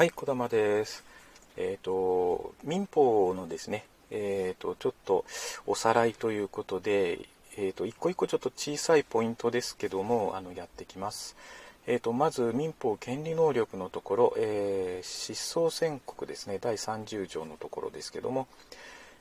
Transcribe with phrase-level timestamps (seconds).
[0.00, 1.04] はい、小玉です。
[1.58, 5.26] えっ、と、民法のですね、えっ、と、ちょっと
[5.66, 11.36] おさらいということで、えっ、と、一個一個ちょっと小さいポイントですけども、あの、やってきます。
[11.86, 18.48] えっ、と、まず、民法権利能力のところ、え失踪宣告ですね、第30条のところですけども、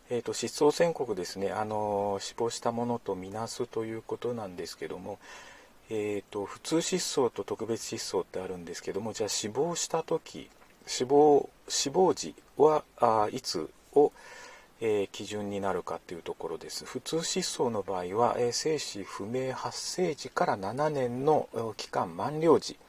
[0.09, 5.19] えー、と失踪宣告ですね、あの死亡したものとみなすということなんですけども、
[5.89, 10.49] えー、と普通失踪と特別失踪ってあるんですけどもじゃあ死亡した時
[10.89, 14.11] 死亡死亡時はあいつを、
[14.81, 16.83] えー基準になるかというところです。
[16.83, 22.79] 普通失踪の場合は、えー生死不明発生時から7年の期間満了時、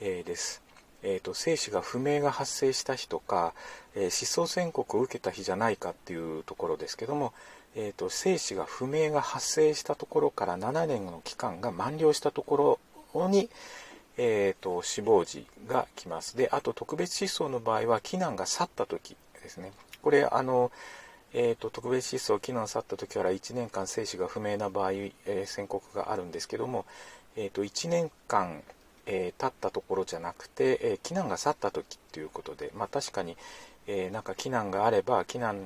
[0.00, 0.62] えーです。
[1.02, 3.52] えー、と生死が不明が発生した日とか、
[3.96, 7.34] え失踪宣告を受けた日じゃないかっていうところですけども、
[7.74, 12.78] えー、と生死が不明が発生したところから7年の期間が満了したとこ
[13.12, 13.50] ろに、
[14.16, 16.36] えー、と死亡時が来ます。
[16.36, 19.72] であと特別失踪の場合は避難が去った時ですね。
[20.02, 20.70] これあの
[21.36, 26.86] えー、と特別失踪、避難去った時から1年間生死が不明な場合、えー宣告があるんですけども、
[27.36, 28.62] えー、と1年間、
[29.06, 33.36] えー経ったところじゃなくて、えー避難が去った時ということで、まあ、確かに、
[33.88, 35.58] えーなんか避難があれば避難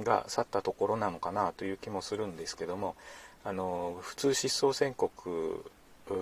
[0.00, 2.96] が去ったところなのかなという気もするんですけども
[3.44, 5.70] あの普通失踪宣告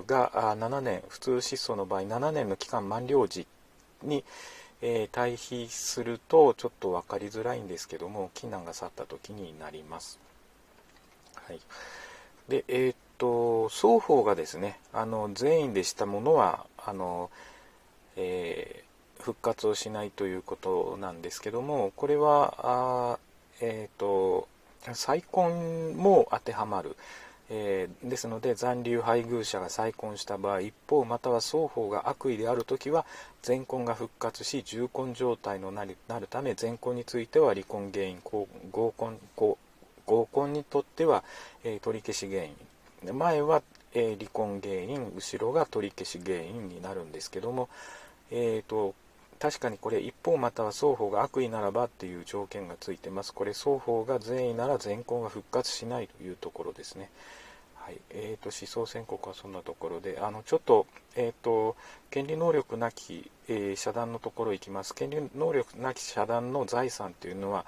[0.06, 3.47] が7年普通失踪の場合7年の期間満了時
[4.03, 4.25] に、
[4.83, 10.19] えー対比するとちょっと分かりづらいんですけども避難が去った時になります。
[11.34, 11.61] はい、
[12.48, 17.31] でえーっと双方がですねあの善意でしたものはあの、
[18.17, 18.87] えー
[19.19, 22.55] 復活をしないということなんですけどもこれは
[23.14, 23.19] あ
[23.61, 24.47] えーっと
[24.95, 26.97] 再婚も当てはまる、
[27.50, 33.06] えーですので残留配偶者が再婚した場合一方または双方が悪意である時は
[33.47, 38.47] 前婚が復活し重婚状態のなりなるため前婚については離婚原因合
[38.97, 39.19] 婚
[40.06, 41.24] 合婚にとっては、
[41.64, 43.18] えー取り消し原因。
[43.18, 43.62] 前は、
[43.92, 47.68] えー離婚原因後ろが取り消し原因になるんですけども、
[48.30, 48.95] えー、と
[49.36, 53.33] 確かにこれ一方または双方が悪意ならばっていう条件がついてます。
[53.33, 57.11] これ双方が善意なら前婚が復活しないというところですね。
[57.74, 57.98] はい。
[58.11, 60.19] えー、と思想宣告はそんなところで。
[60.20, 61.77] あのちょっと,、えー、と
[62.11, 64.95] 権利能力なき、えー社団のところ行きます。
[64.95, 67.64] 権利能力なき社団の財産というのは、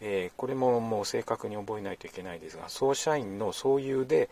[0.00, 4.30] えーこれももう正確に覚えないといけないですが総社員の総有で、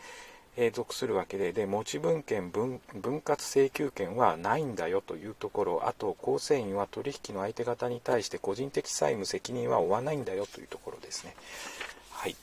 [0.72, 11.36] 属するわけで、で、持ち分権分、分割請求権はないんだよというところ、あと、構成員は取引の相手方に対して個人的債務責任は負わないんだよというところですね。
[12.10, 12.36] はい。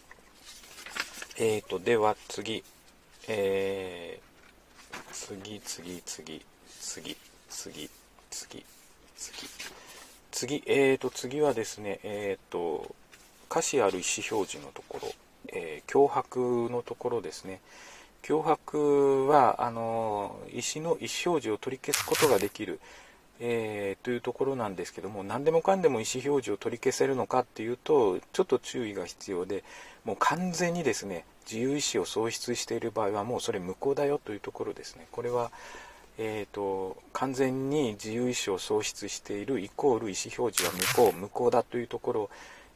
[1.38, 2.63] えーと、では次。
[3.28, 6.45] えー、次、次、次、
[6.80, 7.18] 次、
[7.50, 7.90] 次、
[8.30, 8.66] 次、
[9.16, 9.47] 次。
[10.31, 12.95] 次、えーと、次はですね、えーと、
[13.50, 15.12] 歌詞ある意思表示のところ、
[15.47, 17.62] えー、脅迫のところですね。
[18.24, 22.80] 脅迫はあの意思の意思表示を取り消すことができる、
[23.40, 29.64] えーというところなんですけども何でもかんでも意思表示を取り消せるのかっていうとちょっと注意が必要で
[30.06, 35.08] もう完全にですね自由意志を喪失している場合はもうそれ無効だよというところですね。
[35.12, 35.52] これは
[36.18, 42.30] えー、と完全に自由意志を喪失しているイコール意思表示は無効無効だというところ、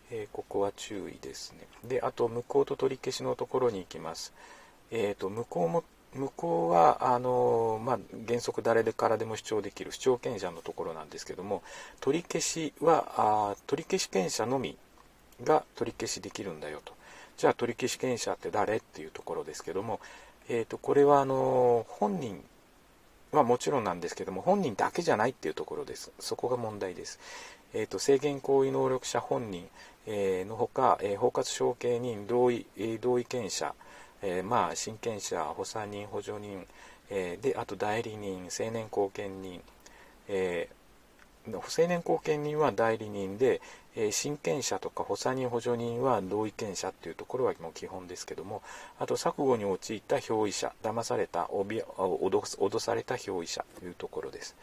[0.10, 1.68] えーここは注意ですね。
[1.88, 4.34] であと無効と取り消しのところに行きます。
[4.92, 5.84] えー、と無効も
[6.16, 11.62] 無効はあのまあ、原則誰でからでも主張できる主張権者のところなんですけども
[12.00, 14.78] 取り消しはあ取り消し権者のみ
[15.44, 16.94] が取り消しできるんだよと。
[17.38, 20.00] じゃあ取り消し権者って誰っていうところですけども、
[20.50, 22.44] えー、とこれはあの本人
[23.32, 26.12] はもちろんなんですけども本人だけじゃないっていうところです。
[26.20, 27.20] そこが問題です、
[27.74, 29.68] えー、と制限行為能力者本人、
[30.08, 33.76] えーのほか、えー包括承継人同意,、えー同意権者、
[34.22, 36.66] えーまあ親権者補佐人補助人、
[37.10, 39.62] えーであと代理人成年後見人、
[40.28, 40.78] えー
[41.70, 43.62] 成年後見人は代理人で、
[43.96, 48.62] え親権者とか補佐人補助人は同意見者っていうところはもう基本ですけども
[49.00, 54.56] あと錯誤に陥った表意者騙された脅された表意者というところです。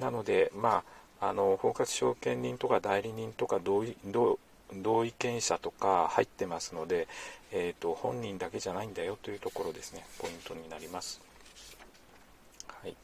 [0.00, 0.84] なのでま
[1.20, 4.38] ああの包括証券人とか代理人とか同意同
[4.74, 7.08] 同意見者とか入ってますので、
[7.52, 10.04] えー、と本人だけじゃないんだよというところですね。
[10.18, 11.20] ポイントになります。
[12.82, 12.96] はい。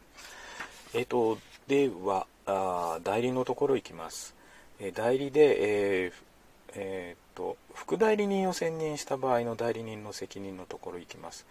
[0.95, 1.39] えー、と
[1.69, 4.35] ではあ代理のところ行きます、
[4.81, 6.13] え代理で、えー
[6.75, 11.47] えーと副代理人を選任した場合の代理人の責任のところ行きます。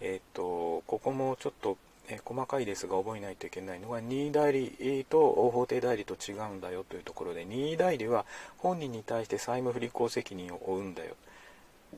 [0.00, 1.76] えー、とここもちょっと、
[2.10, 8.24] え細かいですが覚えないといけないのが任意代理と法定代理と違うんだよというところで任意代理は
[8.56, 11.14] 本人に対して債務不履行責任を負うんだよ、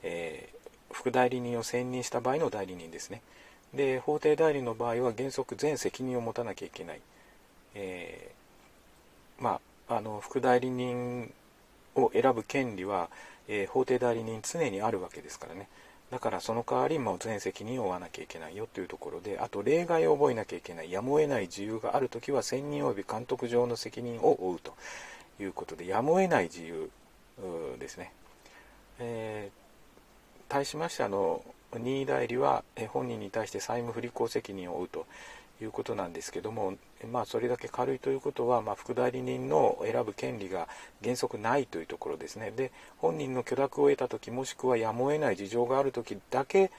[0.02, 3.22] えー、副代理人を選任した場合の代理人ですね。
[3.72, 7.00] で法定代理の場合は原則全責任を持たなきゃいけない、
[7.76, 11.32] えー、まああの副代理人
[11.94, 13.08] を選ぶ権利は、
[13.46, 15.68] えー、法定代理人常にあるわけですからね。
[16.10, 24.74] だからその代わりも全責任を負わなきゃいけないよというところであと例外を覚えなきゃいけないやむを得ない自由があるときは専任及び監督上の責任を負うと
[25.40, 26.90] いうことでやむを得ない自由
[27.78, 28.12] ですね、
[28.98, 31.42] えー、対しましてあの
[31.78, 35.06] 任意代理は本人に対して債務不履行責任を負うと。
[35.60, 36.74] いうことなんですけども、
[37.12, 40.68] まあ、それだけ軽いということは、まあ、副代理人の選ぶ権利が
[41.02, 42.50] 原則ないというところですね。
[42.50, 46.70] で本人の許諾を得た時もしくはやむを得ない事情がある時だけ、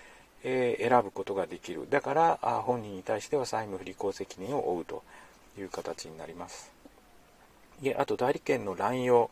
[0.44, 1.88] えー、選ぶことができる。
[1.90, 5.04] だからあ本人に対しては債務不履行責任を負うと
[5.58, 6.72] いう形になります。
[7.82, 9.30] であと代理権の乱用、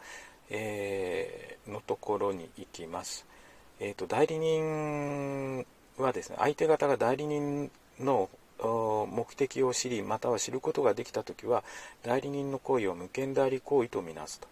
[0.49, 3.25] えー、のところに行きます、
[3.79, 5.65] えーと代理人
[5.97, 7.69] はですね相手方が代理人
[7.99, 8.29] の
[8.67, 11.63] 目的を知りまたは知ることができた時は
[12.03, 14.47] 代理人の行為を無権代理行為とみなすと、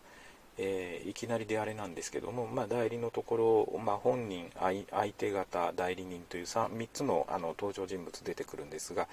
[0.57, 9.07] えー、いきなりであれなんですけども、まあ、代理のところ、まあ、本人相手方代理人という 3, 3つのあの登場人物出てくるんですが、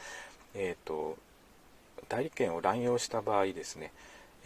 [0.55, 1.17] えーと
[2.09, 3.91] 代理権を乱用した場合ですね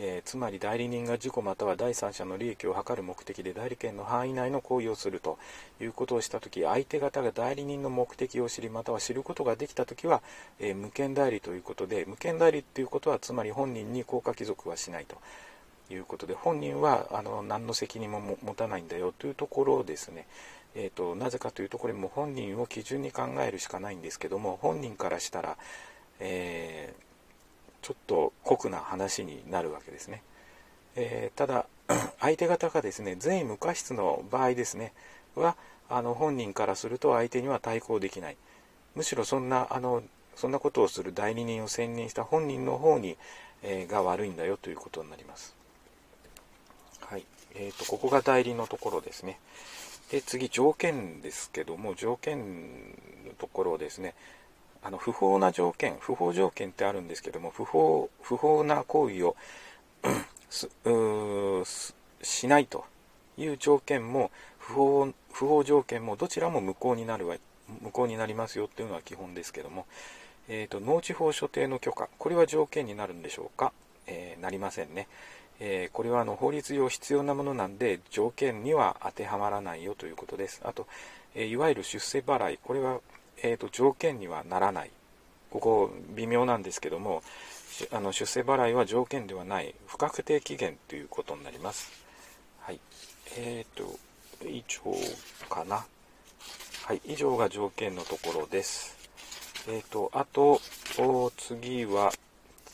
[0.00, 5.38] えー、つまり代理人が事故または第三者の利益を図る目的で代理権の範囲内の行為をすると
[5.80, 10.22] いうことをしたとき相手方が代理人の目的を知りまたは知ることができたときは、
[10.60, 15.16] えー、無権代理ということで無権代理ということはつまり本人に効果帰属はしないと
[15.92, 20.26] いうことで本人はあの何の責任も持たないんだよというところをですね。
[20.74, 25.56] えーと、なぜかというとこれも本人を基準に考えるしかないんですけども本人からしたら、
[26.20, 27.07] えー
[27.88, 30.22] ちょっと酷な話になるわけですね。
[30.94, 31.64] えー、ただ、
[32.20, 34.92] 相手方がですね、善意無過失の場合ですね、
[35.34, 35.56] は、
[35.88, 38.36] あの、本人からすると相手には対抗できない。
[38.94, 40.02] むしろそんな、あの、
[40.36, 43.16] そんなことをする代理人を選任した本人の方に、
[43.62, 45.56] えー、が悪いんだよということになります。
[47.00, 47.24] はい。
[47.54, 49.40] え、ー、と、ここが代理のところですね。
[50.10, 52.90] で、次、条件ですけども、条件
[53.24, 54.14] のところですね。
[54.82, 59.36] あの不法な条件不法条件ってあるんですけども不法不法な行為を
[62.22, 62.84] しないと
[63.36, 67.36] いう条件も不法不法条件もどちらも無効になるわ
[67.82, 69.86] 無効になりますよっていうのは基本ですけども、
[70.48, 73.72] えーと、農地法所定の許可これは条件になるんでしょうか、
[74.06, 75.06] えー、なりませんね、
[75.60, 80.60] えー、これはあの法律上必要なものなんで条件には当てはまらないよということです。
[80.64, 80.86] あと、
[81.34, 83.00] えー、いわゆる出世払いこれは
[83.42, 84.90] えーと、条件にはならない。
[85.50, 87.22] ここ微妙なんですけども、
[87.92, 91.90] あの出世払いは条件ではない不確定期限ということになります。
[92.60, 92.80] はい。
[93.36, 93.98] えっ、ー、と、
[94.46, 94.82] 以上
[95.48, 95.86] かな。
[96.84, 98.96] はい、以上が条件のところです。
[99.68, 100.60] えっ、ー、と、あと、
[101.36, 102.12] 次は、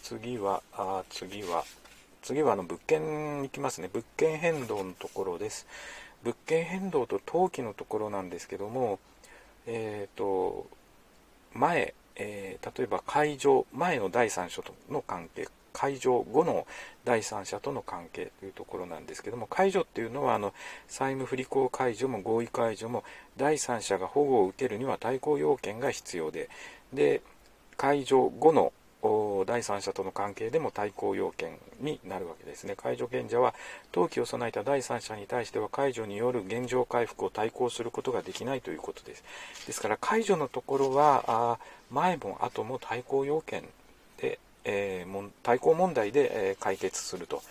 [0.02, 1.64] 次は、あ次は、
[2.22, 3.90] 次はあの物件に行きますね。
[3.92, 5.66] 物件変動のところです。
[6.22, 8.98] 物件変動と登記のところなんですけども、
[9.66, 10.66] えっ、ー、と、
[11.54, 16.66] 前、えー、例えば会場前の第三者との関係、会場後の
[17.04, 20.54] 第三者との関係というところなんですけども、解除っていうのは、あの、
[20.88, 23.04] 債務不履行解除も合意解除も、
[23.36, 26.48] 第三者が保護を受けるには対抗要件が必要で、
[26.92, 27.22] で、
[27.76, 28.72] 解除後の
[29.46, 32.74] 第三者との関係でも対抗要件になるわけですね。
[32.76, 33.54] 解除権者は、
[33.92, 39.24] 登記を備えた第三者に対しては解除による現状回復を対抗することができないということです。
[39.66, 41.58] ですから、解除のところは、あ
[41.90, 43.64] 前も後も対抗要件
[44.20, 47.42] で、えー、対抗問題で、えー、解決すると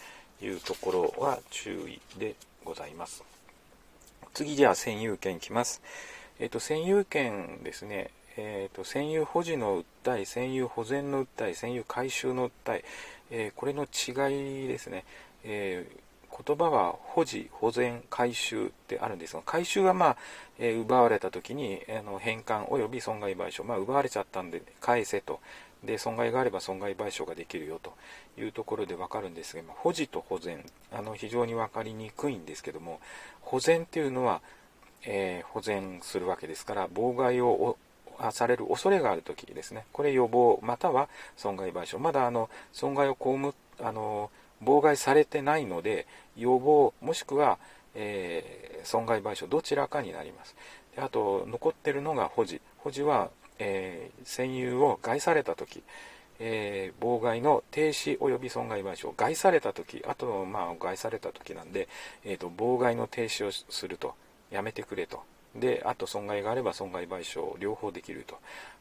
[0.41, 3.23] いうところは注意でございます。
[4.33, 5.81] 次じゃあ占有権いきます。
[6.39, 8.09] えっ、ー、と、占有権ですね。
[8.37, 12.85] えーと、占有保持の訴え、占有保全の訴え、占有回収の訴え、
[13.31, 15.05] えー、これの違いですね、
[15.43, 20.17] えー、言葉は保持、保全、回収ってあるんですが、回収は、まあ
[20.59, 25.39] えー、奪われた時にあの返還及び損害賠償、まあ、奪われちゃったんで返せと。
[25.83, 27.93] で、損害があれば損害賠償ができるよと。
[28.37, 32.99] いうところで分かるんですが、保持と保全、あの非常に分かりにくいんですけども、
[33.41, 34.41] 保全っていうのは、
[35.05, 37.77] え保全するわけですから、妨害を
[38.31, 41.99] される恐れがあるときですね、これ予防、または損害賠償。
[41.99, 43.53] まだあの損害を被
[43.83, 44.29] あの
[44.63, 47.57] 妨害されてないので、予防、もしくは、
[47.95, 50.55] えー、損害賠償、どちらかになります。
[50.95, 52.61] であと、残ってるのが保持。
[52.77, 53.29] 保持は、
[53.59, 55.83] えー、占有を害された時、
[56.39, 61.87] えー、妨害の停止及び損害賠償害された時あとまあ害された時なんで、
[62.23, 64.15] えーと、妨害の停止をすると
[64.51, 65.21] やめてくれと
[65.55, 68.37] であと損害があれば損害賠償両方できると。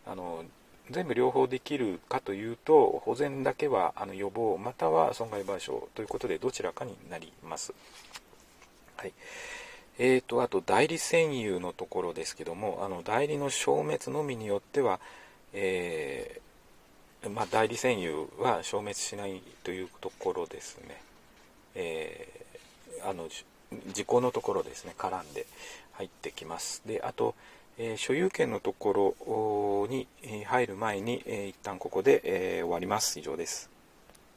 [0.06, 0.44] あの
[0.90, 7.72] 全部両方できるかというと保全だけはあの予防または損害賠償ということでどちらかになります。
[8.96, 9.12] はい。
[9.98, 15.00] えーと、あと代理占有のところですけどもあの代理の消滅のみによっては、
[15.52, 21.02] えー、まあ、代理占有は消滅しないというところですね、
[21.74, 23.28] えー、あの
[23.92, 25.46] 時効のところですね絡んで
[25.92, 26.82] 入ってきます。
[26.86, 27.34] であと、
[27.78, 29.16] えー、所有権のとこ
[29.86, 30.06] ろに
[30.44, 33.18] 入る前に、えー、一旦ここで、えー、終わります。
[33.18, 33.71] 以上です。